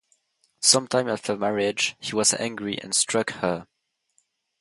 Some 0.61 0.87
time 0.87 1.07
after 1.07 1.37
marriage, 1.37 1.95
he 1.99 2.15
was 2.15 2.33
angry 2.33 2.75
and 2.81 2.91
struck 2.95 3.33
her. 3.33 3.67